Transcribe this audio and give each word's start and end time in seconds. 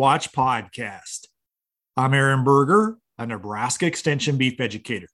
Watch 0.00 0.32
podcast. 0.32 1.26
I'm 1.94 2.14
Aaron 2.14 2.42
Berger, 2.42 2.96
a 3.18 3.26
Nebraska 3.26 3.84
Extension 3.84 4.38
beef 4.38 4.58
educator. 4.58 5.08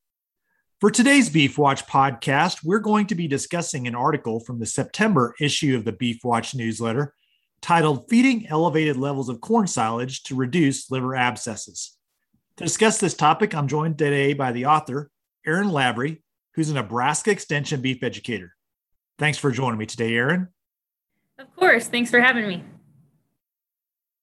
For 0.80 0.92
today's 0.92 1.28
Beef 1.28 1.58
Watch 1.58 1.84
podcast, 1.88 2.62
we're 2.62 2.78
going 2.78 3.08
to 3.08 3.16
be 3.16 3.26
discussing 3.26 3.88
an 3.88 3.96
article 3.96 4.38
from 4.38 4.60
the 4.60 4.64
September 4.64 5.34
issue 5.40 5.74
of 5.74 5.84
the 5.84 5.90
Beef 5.90 6.20
Watch 6.22 6.54
newsletter 6.54 7.14
titled 7.60 8.08
Feeding 8.08 8.46
Elevated 8.46 8.96
Levels 8.96 9.28
of 9.28 9.40
Corn 9.40 9.66
Silage 9.66 10.22
to 10.22 10.36
Reduce 10.36 10.88
Liver 10.88 11.16
Abscesses. 11.16 11.96
To 12.58 12.62
discuss 12.62 12.98
this 12.98 13.14
topic, 13.14 13.56
I'm 13.56 13.66
joined 13.66 13.98
today 13.98 14.34
by 14.34 14.52
the 14.52 14.66
author, 14.66 15.10
Aaron 15.44 15.72
Lavery, 15.72 16.22
who's 16.54 16.70
a 16.70 16.74
Nebraska 16.74 17.32
Extension 17.32 17.80
beef 17.80 18.04
educator. 18.04 18.54
Thanks 19.18 19.36
for 19.36 19.50
joining 19.50 19.80
me 19.80 19.86
today, 19.86 20.14
Aaron. 20.14 20.46
Of 21.40 21.56
course. 21.56 21.88
Thanks 21.88 22.08
for 22.08 22.20
having 22.20 22.46
me. 22.46 22.62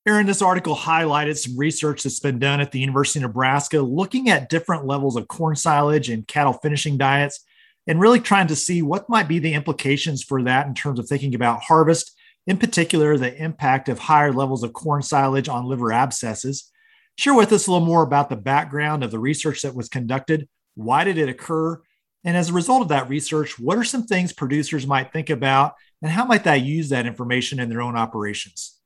Aaron, 0.05 0.25
this 0.25 0.41
article 0.41 0.75
highlighted 0.75 1.37
some 1.37 1.57
research 1.57 2.03
that's 2.03 2.19
been 2.19 2.37
done 2.37 2.59
at 2.59 2.73
the 2.73 2.79
University 2.79 3.19
of 3.19 3.23
Nebraska 3.23 3.79
looking 3.79 4.29
at 4.29 4.49
different 4.49 4.85
levels 4.85 5.15
of 5.15 5.29
corn 5.29 5.55
silage 5.55 6.09
and 6.09 6.27
cattle 6.27 6.51
finishing 6.51 6.97
diets 6.97 7.45
and 7.87 8.01
really 8.01 8.19
trying 8.19 8.47
to 8.47 8.55
see 8.55 8.81
what 8.81 9.07
might 9.07 9.29
be 9.29 9.39
the 9.39 9.53
implications 9.53 10.21
for 10.21 10.43
that 10.43 10.67
in 10.67 10.73
terms 10.73 10.99
of 10.99 11.07
thinking 11.07 11.33
about 11.33 11.63
harvest, 11.63 12.11
in 12.45 12.57
particular, 12.57 13.17
the 13.17 13.33
impact 13.41 13.87
of 13.87 13.97
higher 13.97 14.33
levels 14.33 14.61
of 14.61 14.73
corn 14.73 15.01
silage 15.01 15.47
on 15.47 15.65
liver 15.65 15.93
abscesses. 15.93 16.69
Share 17.17 17.33
with 17.33 17.53
us 17.53 17.67
a 17.67 17.71
little 17.71 17.87
more 17.87 18.03
about 18.03 18.27
the 18.27 18.35
background 18.35 19.05
of 19.05 19.11
the 19.11 19.19
research 19.19 19.61
that 19.61 19.75
was 19.75 19.87
conducted. 19.87 20.49
Why 20.75 21.05
did 21.05 21.17
it 21.17 21.29
occur? 21.29 21.81
And 22.25 22.35
as 22.35 22.49
a 22.49 22.53
result 22.53 22.81
of 22.81 22.89
that 22.89 23.07
research, 23.07 23.57
what 23.57 23.77
are 23.77 23.85
some 23.85 24.03
things 24.03 24.33
producers 24.33 24.85
might 24.85 25.13
think 25.13 25.29
about 25.29 25.75
and 26.01 26.11
how 26.11 26.25
might 26.25 26.43
they 26.43 26.57
use 26.57 26.89
that 26.89 27.05
information 27.05 27.57
in 27.59 27.69
their 27.69 27.81
own 27.81 27.95
operations? 27.95 28.81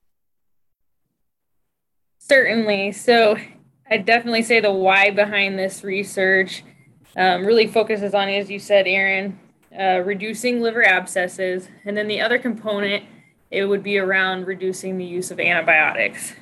Certainly. 2.29 2.91
So 2.91 3.37
I 3.89 3.97
definitely 3.97 4.43
say 4.43 4.59
the 4.59 4.71
why 4.71 5.11
behind 5.11 5.57
this 5.57 5.83
research 5.83 6.63
um, 7.15 7.45
really 7.45 7.67
focuses 7.67 8.13
on, 8.13 8.27
as 8.27 8.49
you 8.49 8.59
said, 8.59 8.85
Aaron, 8.85 9.39
uh, 9.77 10.01
reducing 10.03 10.61
liver 10.61 10.83
abscesses. 10.83 11.69
And 11.85 11.95
then 11.95 12.07
the 12.07 12.19
other 12.19 12.37
component, 12.37 13.05
it 13.49 13.63
would 13.65 13.81
be 13.81 13.97
around 13.97 14.45
reducing 14.45 14.97
the 14.97 15.05
use 15.05 15.31
of 15.31 15.39
antibiotics. 15.39 16.33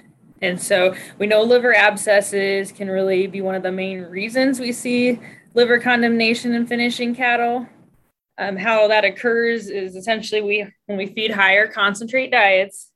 And 0.42 0.62
so 0.62 0.96
we 1.20 1.28
know 1.28 1.44
liver 1.44 1.74
abscesses 1.74 2.72
can 2.72 2.90
really 2.90 3.28
be 3.28 3.42
one 3.42 3.56
of 3.56 3.64
the 3.64 3.72
main 3.72 4.02
reasons 4.02 4.60
we 4.60 4.72
see 4.72 5.20
liver 5.54 5.80
condemnation 5.80 6.54
in 6.54 6.66
finishing 6.68 7.16
cattle. 7.16 7.68
Um, 8.38 8.58
how 8.58 8.88
that 8.90 9.06
occurs 9.06 9.70
is 9.70 9.96
essentially 9.96 10.42
we 10.42 10.68
when 10.88 10.98
we 10.98 11.06
feed 11.06 11.32
higher 11.32 11.68
concentrate 11.68 12.32
diets, 12.32 12.92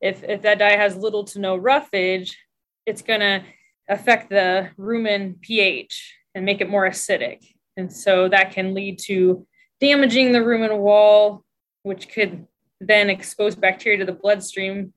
if 0.00 0.22
if 0.24 0.42
that 0.42 0.58
diet 0.58 0.78
has 0.78 0.96
little 0.96 1.24
to 1.24 1.40
no 1.40 1.56
roughage, 1.56 2.38
it's 2.86 3.02
going 3.02 3.20
to 3.20 3.42
affect 3.88 4.30
the 4.30 4.70
rumen 4.78 5.40
pH 5.40 6.14
and 6.34 6.44
make 6.44 6.60
it 6.60 6.70
more 6.70 6.88
acidic, 6.88 7.44
and 7.76 7.92
so 7.92 8.28
that 8.28 8.52
can 8.52 8.74
lead 8.74 8.98
to 9.00 9.46
damaging 9.80 10.32
the 10.32 10.38
rumen 10.38 10.78
wall, 10.78 11.44
which 11.82 12.08
could 12.08 12.46
then 12.80 13.10
expose 13.10 13.56
bacteria 13.56 13.98
to 13.98 14.04
the 14.04 14.12
bloodstream 14.12 14.92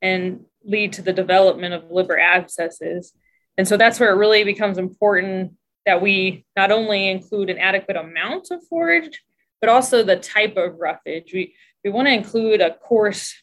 and 0.00 0.44
lead 0.64 0.92
to 0.94 1.02
the 1.02 1.12
development 1.12 1.74
of 1.74 1.90
liver 1.90 2.18
abscesses. 2.18 3.12
And 3.56 3.66
so 3.66 3.76
that's 3.76 4.00
where 4.00 4.10
it 4.10 4.16
really 4.16 4.44
becomes 4.44 4.78
important 4.78 5.52
that 5.86 6.00
we 6.00 6.44
not 6.56 6.70
only 6.70 7.08
include 7.08 7.50
an 7.50 7.58
adequate 7.58 7.96
amount 7.96 8.50
of 8.50 8.66
forage, 8.68 9.22
but 9.60 9.70
also 9.70 10.02
the 10.02 10.16
type 10.16 10.56
of 10.56 10.78
roughage. 10.78 11.32
We, 11.32 11.54
we 11.84 11.90
want 11.90 12.08
to 12.08 12.14
include 12.14 12.60
a 12.60 12.74
coarse 12.74 13.34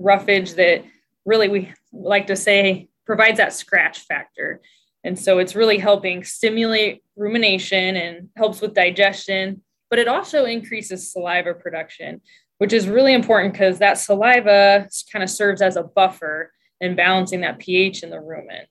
roughage 0.00 0.54
that 0.54 0.84
really 1.24 1.48
we 1.48 1.72
like 1.92 2.26
to 2.26 2.36
say 2.36 2.88
provides 3.06 3.38
that 3.38 3.52
scratch 3.52 4.00
factor. 4.00 4.60
And 5.04 5.18
so 5.18 5.38
it's 5.38 5.54
really 5.54 5.78
helping 5.78 6.24
stimulate 6.24 7.02
rumination 7.16 7.96
and 7.96 8.28
helps 8.36 8.60
with 8.60 8.74
digestion, 8.74 9.62
but 9.88 9.98
it 9.98 10.08
also 10.08 10.44
increases 10.44 11.12
saliva 11.12 11.54
production, 11.54 12.20
which 12.58 12.72
is 12.72 12.88
really 12.88 13.14
important 13.14 13.54
because 13.54 13.78
that 13.78 13.98
saliva 13.98 14.88
kind 15.12 15.22
of 15.22 15.30
serves 15.30 15.62
as 15.62 15.76
a 15.76 15.82
buffer 15.82 16.52
in 16.80 16.96
balancing 16.96 17.42
that 17.42 17.58
pH 17.58 18.02
in 18.02 18.10
the 18.10 18.16
rumen 18.16 18.64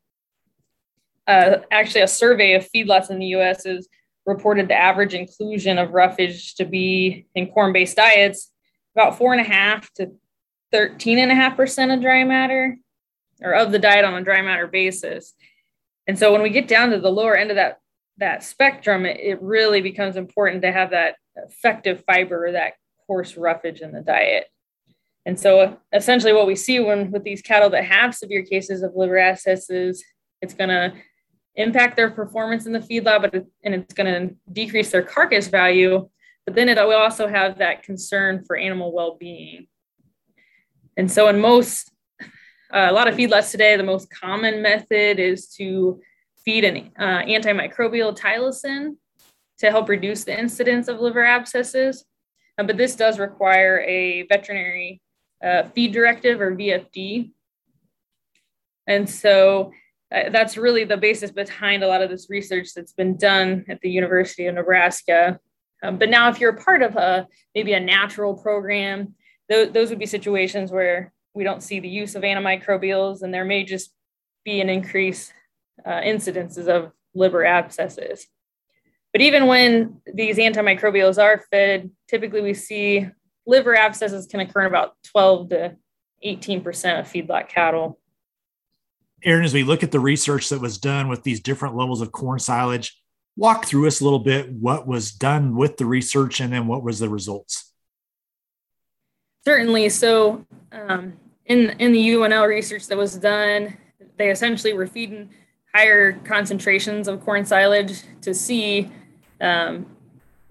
uh, 1.30 1.62
actually 1.70 2.02
a 2.02 2.08
survey 2.08 2.56
of 2.56 2.68
feedlots 2.72 3.12
in 3.12 3.20
the 3.20 3.28
US 3.28 3.64
has 3.66 3.88
reported 4.26 4.68
the 4.68 4.76
average 4.76 5.14
inclusion 5.14 5.78
of 5.78 5.92
roughage 5.92 6.56
to 6.56 6.66
be 6.66 7.28
in 7.36 7.48
corn-based 7.48 7.96
diets 7.96 8.52
about 8.96 9.18
four 9.18 9.32
and 9.32 9.42
a 9.42 9.50
half 9.50 9.94
to 9.94 10.12
13 10.72 11.20
and 11.20 11.32
a 11.32 11.36
half 11.36 11.56
percent 11.56 11.92
of 11.92 12.02
dry 12.02 12.24
matter 12.24 12.78
or 13.42 13.54
of 13.54 13.72
the 13.72 13.80
diet 13.80 14.06
on 14.06 14.14
a 14.16 14.24
dry 14.24 14.42
matter 14.42 14.68
basis. 14.68 15.34
And 16.08 16.18
so 16.18 16.32
when 16.32 16.42
we 16.42 16.50
get 16.50 16.68
down 16.68 16.90
to 16.92 17.00
the 17.00 17.12
lower 17.12 17.36
end 17.36 17.52
of 17.52 17.56
that, 17.56 17.80
that 18.18 18.44
spectrum, 18.44 19.06
it, 19.06 19.20
it 19.20 19.42
really 19.42 19.82
becomes 19.82 20.16
important 20.16 20.62
to 20.64 20.72
have 20.72 20.92
that 20.92 21.16
effective 21.36 22.04
fiber 22.06 22.48
or 22.48 22.52
that 22.52 22.74
coarse 23.08 23.38
roughage 23.38 23.82
in 23.82 23.92
the 23.92 24.02
diet. 24.02 24.48
And 25.26 25.40
so 25.40 25.78
essentially 25.94 26.34
what 26.34 26.48
we 26.48 26.56
see 26.56 26.80
when 26.80 27.12
with 27.12 27.24
these 27.24 27.42
cattle 27.42 27.70
that 27.72 27.86
have 27.86 28.16
severe 28.16 28.44
cases 28.44 28.84
of 28.84 28.96
liver 28.96 29.18
abscesses, 29.18 30.04
it's 30.42 30.54
going 30.54 30.70
to 30.70 30.94
impact 31.56 31.96
their 31.96 32.10
performance 32.10 32.66
in 32.66 32.72
the 32.72 32.80
feedlot, 32.80 33.22
but 33.22 33.46
and 33.64 33.76
it's 33.76 33.94
going 33.94 34.12
to 34.12 34.36
decrease 34.52 34.92
their 34.92 35.04
carcass 35.04 35.48
value. 35.48 36.10
But 36.46 36.56
then 36.56 36.70
it 36.70 36.78
will 36.78 36.94
also 36.94 37.28
have 37.28 37.60
that 37.60 37.84
concern 37.84 38.44
for 38.46 38.56
animal 38.56 38.94
well-being. 38.94 39.68
And 41.00 41.10
so, 41.10 41.30
in 41.30 41.40
most, 41.40 41.94
uh, 42.22 42.26
a 42.90 42.92
lot 42.92 43.08
of 43.08 43.16
feedlots 43.16 43.52
today, 43.52 43.78
the 43.78 43.84
most 43.84 44.10
common 44.10 44.62
method 44.62 45.18
is 45.18 45.48
to 45.56 46.02
feed 46.44 46.66
an 46.66 46.92
uh, 47.00 47.22
antimicrobial 47.22 48.14
tylosin 48.20 48.98
to 49.60 49.72
help 49.72 49.88
reduce 49.88 50.26
the 50.26 50.38
incidence 50.38 50.90
of 50.90 51.00
liver 51.00 51.24
abscesses. 51.24 52.04
Uh, 52.58 52.64
but 52.64 52.76
this 52.76 52.98
does 52.98 53.18
require 53.18 53.80
a 53.88 54.24
veterinary 54.24 55.02
uh, 55.42 55.64
feed 55.70 55.94
directive 55.94 56.42
or 56.42 56.54
VFD. 56.54 57.32
And 58.86 59.10
so 59.10 59.72
uh, 60.14 60.32
that's 60.32 60.58
really 60.58 60.84
the 60.84 60.98
basis 60.98 61.32
behind 61.32 61.82
a 61.82 61.88
lot 61.88 62.02
of 62.02 62.10
this 62.10 62.30
research 62.30 62.74
that's 62.76 62.92
been 62.92 63.16
done 63.16 63.64
at 63.70 63.80
the 63.80 63.90
University 63.90 64.48
of 64.48 64.56
Nebraska. 64.56 65.40
Um, 65.82 65.98
but 65.98 66.10
now, 66.10 66.28
if 66.28 66.42
you're 66.42 66.58
part 66.58 66.82
of 66.82 66.98
a 66.98 67.26
maybe 67.56 67.72
a 67.72 67.80
natural 67.80 68.36
program, 68.36 69.16
th- 69.50 69.74
those 69.74 69.90
would 69.90 70.00
be 70.00 70.06
situations 70.06 70.72
where 70.72 71.14
we 71.34 71.44
don't 71.44 71.64
see 71.64 71.80
the 71.80 71.90
use 71.90 72.16
of 72.16 72.24
antimicrobials, 72.24 73.22
and 73.22 73.34
there 73.34 73.46
may 73.46 73.64
just 73.64 73.94
be 74.44 74.62
an 74.62 74.70
increase 74.70 75.32
uh, 75.86 76.02
incidences 76.02 76.68
of 76.68 76.92
liver 77.14 77.46
abscesses. 77.46 78.26
But 79.12 79.22
even 79.22 79.48
when 79.48 80.02
these 80.12 80.38
antimicrobials 80.38 81.22
are 81.22 81.44
fed, 81.52 81.90
typically 82.08 82.42
we 82.42 82.54
see 82.54 83.08
liver 83.46 83.76
abscesses 83.76 84.28
can 84.28 84.40
occur 84.40 84.62
in 84.62 84.68
about 84.68 84.96
12 85.12 85.50
to 85.50 85.76
18% 86.26 87.00
of 87.00 87.08
feedlot 87.08 87.50
cattle. 87.50 88.00
Aaron, 89.24 89.44
as 89.44 89.54
we 89.54 89.64
look 89.64 89.84
at 89.84 89.92
the 89.92 90.00
research 90.00 90.50
that 90.50 90.62
was 90.62 90.78
done 90.78 91.10
with 91.10 91.24
these 91.24 91.42
different 91.42 91.76
levels 91.76 92.02
of 92.02 92.12
corn 92.12 92.40
silage, 92.40 93.02
walk 93.36 93.66
through 93.66 93.88
us 93.88 94.00
a 94.00 94.04
little 94.04 94.20
bit 94.20 94.52
what 94.52 94.88
was 94.88 95.12
done 95.12 95.56
with 95.56 95.78
the 95.78 95.86
research 95.86 96.40
and 96.40 96.54
then 96.54 96.68
what 96.68 96.84
was 96.84 97.00
the 97.00 97.10
results. 97.10 97.69
Certainly. 99.46 99.90
So, 99.90 100.46
um, 100.72 101.14
in 101.46 101.72
in 101.80 101.92
the 101.92 102.10
UNL 102.10 102.48
research 102.48 102.88
that 102.88 102.98
was 102.98 103.16
done, 103.16 103.78
they 104.18 104.30
essentially 104.30 104.74
were 104.74 104.88
feeding 104.88 105.30
higher 105.74 106.14
concentrations 106.24 107.08
of 107.08 107.22
corn 107.22 107.46
silage 107.46 108.04
to 108.22 108.34
see 108.34 108.90
um, 109.42 109.86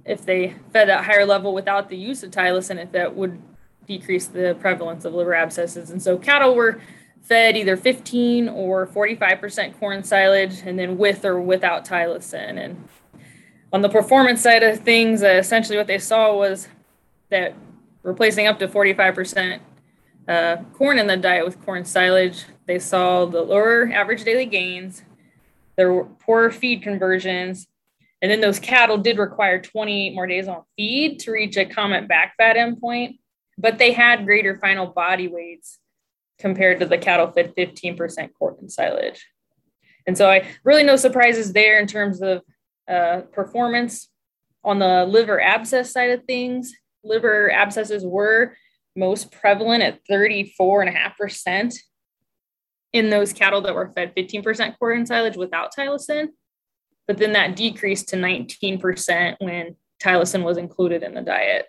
if 0.05 0.25
they 0.25 0.55
fed 0.73 0.89
at 0.89 1.05
higher 1.05 1.27
level 1.27 1.53
without 1.53 1.89
the 1.89 1.97
use 1.97 2.23
of 2.23 2.31
tylosin, 2.31 2.83
if 2.83 2.93
that 2.93 3.15
would 3.15 3.41
decrease 3.87 4.27
the 4.27 4.57
prevalence 4.61 5.05
of 5.05 5.15
liver 5.15 5.35
abscesses. 5.35 5.91
And 5.91 6.03
so 6.03 6.19
cattle 6.19 6.55
were 6.55 6.81
fed 7.23 7.57
either 7.57 7.77
15 7.77 8.49
or 8.49 8.87
45% 8.87 9.79
corn 9.79 10.03
silage 10.03 10.63
and 10.65 10.79
then 10.79 10.97
with 10.97 11.25
or 11.25 11.41
without 11.41 11.85
tylosin. 11.85 12.59
And 12.63 12.89
on 13.73 13.83
the 13.83 13.89
performance 13.89 14.41
side 14.41 14.63
of 14.63 14.81
things, 14.81 15.23
uh, 15.23 15.29
essentially 15.29 15.77
what 15.77 15.87
they 15.87 15.99
saw 15.99 16.35
was 16.37 16.69
that 17.31 17.55
replacing 18.09 18.47
up 18.47 18.59
to 18.59 18.67
45% 18.67 19.61
uh, 20.27 20.57
corn 20.73 20.99
in 20.99 21.07
the 21.07 21.17
diet 21.17 21.45
with 21.45 21.65
corn 21.65 21.85
silage, 21.85 22.45
they 22.67 22.79
saw 22.79 23.27
the 23.27 23.43
lower 23.43 23.91
average 23.93 24.25
daily 24.25 24.47
gains, 24.47 25.03
there 25.77 25.93
were 25.93 26.05
poor 26.05 26.51
feed 26.51 26.83
conversions, 26.83 27.67
and 28.21 28.31
then 28.31 28.41
those 28.41 28.59
cattle 28.59 28.99
did 28.99 29.19
require 29.19 29.61
28 29.61 30.15
more 30.15 30.27
days 30.27 30.49
on 30.49 30.63
feed 30.77 31.21
to 31.21 31.31
reach 31.31 31.57
a 31.57 31.65
common 31.65 32.07
back 32.07 32.35
fat 32.37 32.57
endpoint, 32.57 33.19
but 33.57 33.79
they 33.79 33.93
had 33.93 34.25
greater 34.27 34.57
final 34.57 34.87
body 34.87 35.29
weights 35.29 35.79
compared 36.39 36.81
to 36.81 36.87
the 36.87 36.99
cattle 36.99 37.31
fed 37.31 37.55
15% 37.57 38.31
corn 38.39 38.69
silage. 38.69 39.27
And 40.07 40.17
so 40.17 40.31
I 40.31 40.47
really 40.65 40.85
no 40.85 40.97
surprises 40.97 41.53
there 41.53 41.79
in 41.79 41.87
terms 41.87 42.23
of 42.23 42.43
uh, 42.89 43.21
performance. 43.33 44.09
On 44.65 44.79
the 44.81 45.05
liver 45.05 45.41
abscess 45.41 45.93
side 45.93 46.11
of 46.11 46.25
things, 46.25 46.73
liver 47.05 47.51
abscesses 47.51 48.05
were 48.05 48.57
most 48.97 49.31
prevalent 49.31 49.83
at 49.83 50.01
34.5%. 50.11 51.75
in 52.93 53.11
those 53.11 53.33
cattle 53.33 53.61
that 53.61 53.75
were 53.75 53.93
fed 53.95 54.15
15% 54.17 54.79
corn 54.79 55.05
silage 55.07 55.37
without 55.37 55.75
tylosin. 55.77 56.29
But 57.07 57.19
then 57.19 57.33
that 57.35 57.57
decreased 57.57 58.09
to 58.09 58.17
19% 58.17 59.37
when 59.41 59.77
tylosin 60.03 60.43
was 60.43 60.57
included 60.57 61.03
in 61.03 61.15
the 61.15 61.23
diet. 61.23 61.67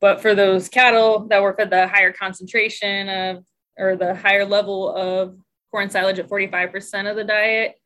But 0.00 0.20
for 0.20 0.34
those 0.34 0.68
cattle 0.68 1.26
that 1.28 1.42
were 1.42 1.54
fed 1.54 1.70
the 1.70 1.88
higher 1.88 2.12
concentration 2.12 3.08
of 3.08 3.44
or 3.78 3.96
the 3.96 4.14
higher 4.14 4.44
level 4.44 4.94
of 4.94 5.38
corn 5.70 5.90
silage 5.90 6.18
at 6.18 6.28
45% 6.28 7.10
of 7.10 7.16
the 7.16 7.24
diet, 7.24 7.76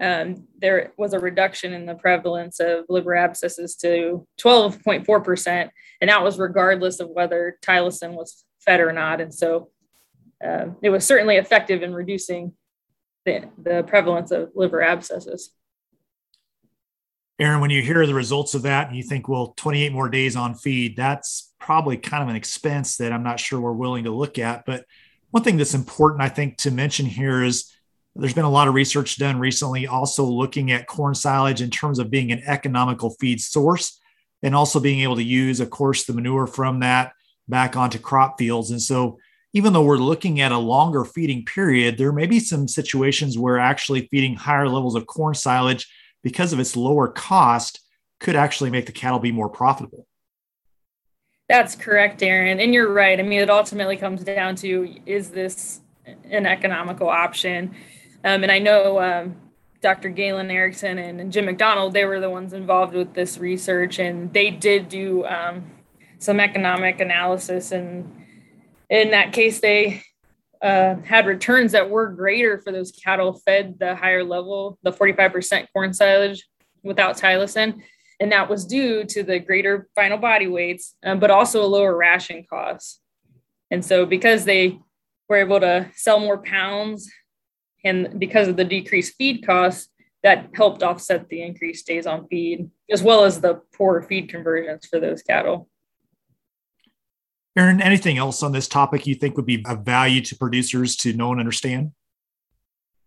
um, 0.00 0.46
there 0.58 0.92
was 0.96 1.12
a 1.12 1.18
reduction 1.18 1.74
in 1.74 1.84
the 1.84 1.94
prevalence 1.94 2.58
of 2.58 2.86
liver 2.88 3.14
abscesses 3.14 3.76
to 3.76 4.26
12.4%. 4.42 5.68
And 6.00 6.10
that 6.10 6.22
was 6.22 6.38
regardless 6.38 7.00
of 7.00 7.10
whether 7.10 7.58
tylosin 7.62 8.14
was 8.14 8.44
fed 8.60 8.80
or 8.80 8.92
not. 8.92 9.20
And 9.20 9.32
so 9.32 9.68
uh, 10.44 10.66
it 10.82 10.88
was 10.88 11.06
certainly 11.06 11.36
effective 11.36 11.82
in 11.82 11.92
reducing 11.92 12.54
the, 13.26 13.44
the 13.62 13.82
prevalence 13.82 14.30
of 14.30 14.50
liver 14.54 14.82
abscesses. 14.82 15.50
Aaron, 17.38 17.60
when 17.60 17.70
you 17.70 17.82
hear 17.82 18.06
the 18.06 18.14
results 18.14 18.54
of 18.54 18.62
that 18.62 18.88
and 18.88 18.96
you 18.96 19.02
think, 19.02 19.28
well, 19.28 19.54
28 19.56 19.92
more 19.92 20.08
days 20.08 20.36
on 20.36 20.54
feed, 20.54 20.96
that's 20.96 21.52
probably 21.58 21.96
kind 21.96 22.22
of 22.22 22.28
an 22.28 22.36
expense 22.36 22.96
that 22.98 23.12
I'm 23.12 23.22
not 23.22 23.40
sure 23.40 23.60
we're 23.60 23.72
willing 23.72 24.04
to 24.04 24.10
look 24.10 24.38
at. 24.38 24.64
But 24.66 24.84
one 25.30 25.42
thing 25.42 25.56
that's 25.56 25.74
important, 25.74 26.22
I 26.22 26.28
think, 26.28 26.58
to 26.58 26.70
mention 26.70 27.06
here 27.06 27.42
is 27.42 27.72
there's 28.16 28.34
been 28.34 28.44
a 28.44 28.50
lot 28.50 28.68
of 28.68 28.74
research 28.74 29.16
done 29.16 29.38
recently, 29.38 29.86
also 29.86 30.24
looking 30.24 30.72
at 30.72 30.86
corn 30.86 31.14
silage 31.14 31.62
in 31.62 31.70
terms 31.70 31.98
of 31.98 32.10
being 32.10 32.32
an 32.32 32.42
economical 32.46 33.10
feed 33.20 33.40
source 33.40 34.00
and 34.42 34.54
also 34.54 34.80
being 34.80 35.00
able 35.00 35.16
to 35.16 35.22
use, 35.22 35.60
of 35.60 35.70
course, 35.70 36.04
the 36.04 36.12
manure 36.12 36.46
from 36.46 36.80
that 36.80 37.12
back 37.48 37.76
onto 37.76 37.98
crop 37.98 38.38
fields. 38.38 38.70
And 38.70 38.82
so, 38.82 39.18
even 39.52 39.72
though 39.72 39.82
we're 39.82 39.96
looking 39.96 40.40
at 40.40 40.52
a 40.52 40.58
longer 40.58 41.04
feeding 41.04 41.44
period, 41.44 41.98
there 41.98 42.12
may 42.12 42.26
be 42.26 42.38
some 42.38 42.68
situations 42.68 43.36
where 43.36 43.58
actually 43.58 44.06
feeding 44.06 44.36
higher 44.36 44.68
levels 44.68 44.94
of 44.94 45.06
corn 45.06 45.34
silage 45.34 45.88
because 46.22 46.52
of 46.52 46.60
its 46.60 46.76
lower 46.76 47.08
cost 47.08 47.80
could 48.20 48.36
actually 48.36 48.70
make 48.70 48.86
the 48.86 48.92
cattle 48.92 49.18
be 49.18 49.32
more 49.32 49.48
profitable. 49.48 50.06
That's 51.48 51.74
correct, 51.74 52.22
Aaron. 52.22 52.60
And 52.60 52.72
you're 52.72 52.92
right. 52.92 53.18
I 53.18 53.24
mean, 53.24 53.40
it 53.40 53.50
ultimately 53.50 53.96
comes 53.96 54.22
down 54.22 54.54
to 54.56 54.94
is 55.04 55.30
this 55.30 55.80
an 56.24 56.46
economical 56.46 57.08
option? 57.08 57.74
Um, 58.24 58.42
and 58.42 58.52
I 58.52 58.58
know 58.58 59.00
um, 59.00 59.36
Dr. 59.80 60.10
Galen 60.10 60.50
Erickson 60.50 60.98
and, 60.98 61.32
Jim 61.32 61.46
MacDonald, 61.46 61.94
they 61.94 62.04
were 62.04 62.20
the 62.20 62.30
ones 62.30 62.52
involved 62.52 62.94
with 62.94 63.14
this 63.14 63.38
research, 63.38 63.98
and 63.98 64.32
they 64.32 64.50
did 64.50 64.88
do 64.88 65.24
um, 65.24 65.70
some 66.18 66.38
economic 66.38 67.00
analysis. 67.00 67.72
And 67.72 68.26
in 68.90 69.10
that 69.12 69.32
case, 69.32 69.60
they 69.60 70.02
uh, 70.60 70.96
had 70.96 71.26
returns 71.26 71.72
that 71.72 71.88
were 71.88 72.08
greater 72.08 72.60
for 72.60 72.72
those 72.72 72.92
cattle 72.92 73.40
fed 73.46 73.78
the 73.78 73.94
higher 73.94 74.22
level, 74.22 74.78
the 74.82 74.92
45% 74.92 75.66
corn 75.72 75.94
silage 75.94 76.46
without 76.82 77.16
tylosin. 77.16 77.80
And 78.20 78.32
that 78.32 78.50
was 78.50 78.66
due 78.66 79.04
to 79.04 79.22
the 79.22 79.38
greater 79.38 79.88
final 79.94 80.18
body 80.18 80.46
weights, 80.46 80.94
um, 81.02 81.20
but 81.20 81.30
also 81.30 81.64
a 81.64 81.66
lower 81.66 81.96
ration 81.96 82.44
cost. 82.48 83.00
And 83.70 83.82
so, 83.82 84.04
because 84.04 84.44
they 84.44 84.78
were 85.26 85.36
able 85.36 85.60
to 85.60 85.90
sell 85.94 86.20
more 86.20 86.36
pounds 86.36 87.10
and 87.84 88.18
because 88.18 88.48
of 88.48 88.56
the 88.56 88.64
decreased 88.64 89.14
feed 89.16 89.44
costs, 89.46 89.88
that 90.22 90.50
helped 90.54 90.82
offset 90.82 91.28
the 91.28 91.42
increased 91.42 91.86
days 91.86 92.06
on 92.06 92.26
feed, 92.28 92.70
as 92.90 93.02
well 93.02 93.24
as 93.24 93.40
the 93.40 93.62
poor 93.74 94.02
feed 94.02 94.28
conversions 94.28 94.86
for 94.86 95.00
those 95.00 95.22
cattle. 95.22 95.68
Aaron, 97.56 97.80
anything 97.80 98.18
else 98.18 98.42
on 98.42 98.52
this 98.52 98.68
topic 98.68 99.06
you 99.06 99.14
think 99.14 99.36
would 99.36 99.46
be 99.46 99.64
of 99.66 99.84
value 99.84 100.20
to 100.20 100.36
producers 100.36 100.96
to 100.96 101.12
know 101.12 101.32
and 101.32 101.40
understand? 101.40 101.92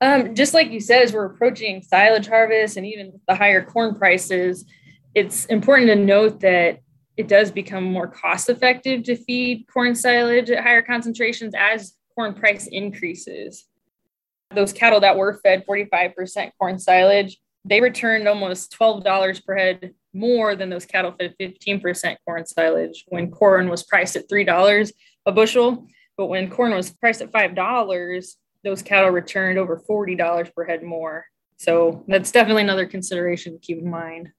Um, 0.01 0.35
just 0.35 0.53
like 0.53 0.71
you 0.71 0.81
said, 0.81 1.03
as 1.03 1.13
we're 1.13 1.25
approaching 1.25 1.81
silage 1.81 2.27
harvest 2.27 2.75
and 2.75 2.85
even 2.85 3.21
the 3.27 3.35
higher 3.35 3.63
corn 3.63 3.95
prices, 3.95 4.65
it's 5.15 5.45
important 5.45 5.87
to 5.89 5.95
note 5.95 6.41
that 6.41 6.79
it 7.15 7.27
does 7.27 7.51
become 7.51 7.83
more 7.83 8.07
cost 8.07 8.49
effective 8.49 9.03
to 9.03 9.15
feed 9.15 9.65
corn 9.71 9.95
silage 9.95 10.49
at 10.49 10.63
higher 10.63 10.81
concentrations 10.81 11.53
as 11.57 11.93
corn 12.15 12.33
price 12.33 12.67
increases 12.67 13.65
those 14.55 14.73
cattle 14.73 14.99
that 15.01 15.17
were 15.17 15.39
fed 15.43 15.65
45% 15.67 16.51
corn 16.59 16.79
silage, 16.79 17.37
they 17.65 17.81
returned 17.81 18.27
almost 18.27 18.77
$12 18.77 19.45
per 19.45 19.55
head 19.55 19.93
more 20.13 20.55
than 20.55 20.69
those 20.69 20.85
cattle 20.85 21.13
fed 21.17 21.35
15% 21.39 22.15
corn 22.25 22.45
silage 22.45 23.05
when 23.07 23.31
corn 23.31 23.69
was 23.69 23.83
priced 23.83 24.15
at 24.15 24.29
$3 24.29 24.91
a 25.25 25.31
bushel. 25.31 25.87
But 26.17 26.27
when 26.27 26.49
corn 26.49 26.73
was 26.73 26.91
priced 26.91 27.21
at 27.21 27.31
$5, 27.31 28.35
those 28.63 28.81
cattle 28.81 29.09
returned 29.09 29.57
over 29.57 29.81
$40 29.89 30.53
per 30.53 30.65
head 30.65 30.83
more. 30.83 31.25
So 31.57 32.03
that's 32.07 32.31
definitely 32.31 32.63
another 32.63 32.85
consideration 32.85 33.53
to 33.53 33.59
keep 33.59 33.79
in 33.79 33.89
mind. 33.89 34.29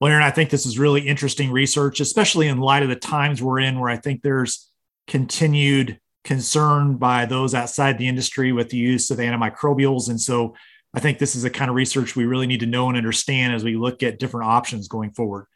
Well, 0.00 0.10
Aaron, 0.10 0.24
I 0.24 0.30
think 0.30 0.50
this 0.50 0.66
is 0.66 0.78
really 0.78 1.06
interesting 1.06 1.52
research, 1.52 2.00
especially 2.00 2.48
in 2.48 2.58
light 2.58 2.82
of 2.82 2.88
the 2.88 2.96
times 2.96 3.42
we're 3.42 3.60
in, 3.60 3.78
where 3.78 3.90
I 3.90 3.96
think 3.96 4.22
there's 4.22 4.68
continued 5.06 6.00
concerned 6.24 7.00
by 7.00 7.26
those 7.26 7.54
outside 7.54 7.98
the 7.98 8.08
industry 8.08 8.52
with 8.52 8.70
the 8.70 8.76
use 8.76 9.10
of 9.10 9.18
antimicrobials. 9.18 10.08
And 10.08 10.20
so 10.20 10.54
I 10.94 11.00
think 11.00 11.18
this 11.18 11.34
is 11.34 11.42
the 11.42 11.50
kind 11.50 11.68
of 11.70 11.74
research 11.74 12.14
we 12.14 12.24
really 12.24 12.46
need 12.46 12.60
to 12.60 12.66
know 12.66 12.88
and 12.88 12.96
understand 12.96 13.54
as 13.54 13.64
we 13.64 13.76
look 13.76 14.02
at 14.02 14.18
different 14.18 14.48
options 14.48 14.88
going 14.88 15.12
forward. 15.12 15.46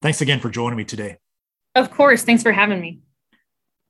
Thanks 0.00 0.20
again 0.20 0.40
for 0.40 0.50
joining 0.50 0.76
me 0.76 0.84
today. 0.84 1.16
Of 1.74 1.90
course. 1.90 2.22
Thanks 2.22 2.42
for 2.42 2.52
having 2.52 2.80
me. 2.80 3.00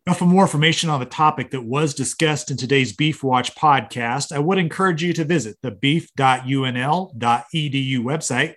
Now, 0.06 0.14
for 0.14 0.25
more 0.26 0.43
information 0.43 0.90
on 0.90 0.99
the 0.99 1.06
topic 1.06 1.52
that 1.52 1.62
was 1.62 1.94
discussed 1.94 2.50
in 2.50 2.56
today's 2.56 2.93
Beef 2.93 3.23
Watch 3.23 3.55
podcast, 3.55 4.32
I 4.32 4.40
would 4.40 4.58
encourage 4.58 5.00
you 5.02 5.12
to 5.12 5.25
visit 5.25 5.56
the 5.62 5.70
beef.unl.edu 5.70 7.12
website. 8.00 8.55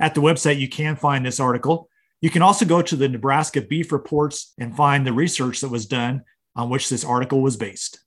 At 0.00 0.14
the 0.14 0.20
website, 0.20 0.58
you 0.58 0.68
can 0.68 0.96
find 0.96 1.24
this 1.24 1.38
article. 1.38 1.88
You 2.20 2.28
can 2.30 2.42
also 2.42 2.64
go 2.64 2.82
to 2.82 2.96
the 2.96 3.08
Nebraska 3.08 3.60
Beef 3.60 3.92
Reports 3.92 4.52
and 4.58 4.76
find 4.76 5.06
the 5.06 5.12
research 5.12 5.60
that 5.60 5.68
was 5.68 5.86
done 5.86 6.22
on 6.56 6.70
which 6.70 6.88
this 6.88 7.04
article 7.04 7.40
was 7.40 7.56
based. 7.56 8.00